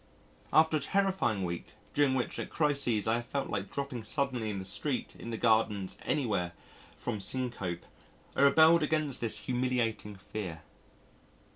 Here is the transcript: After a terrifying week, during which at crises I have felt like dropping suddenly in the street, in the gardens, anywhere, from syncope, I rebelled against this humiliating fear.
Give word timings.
After 0.51 0.77
a 0.77 0.79
terrifying 0.79 1.45
week, 1.45 1.73
during 1.93 2.15
which 2.15 2.39
at 2.39 2.49
crises 2.49 3.07
I 3.07 3.17
have 3.17 3.25
felt 3.27 3.51
like 3.51 3.71
dropping 3.71 4.03
suddenly 4.03 4.49
in 4.49 4.57
the 4.57 4.65
street, 4.65 5.15
in 5.19 5.29
the 5.29 5.37
gardens, 5.37 5.99
anywhere, 6.03 6.53
from 6.97 7.19
syncope, 7.19 7.85
I 8.35 8.41
rebelled 8.41 8.81
against 8.81 9.21
this 9.21 9.41
humiliating 9.41 10.15
fear. 10.15 10.63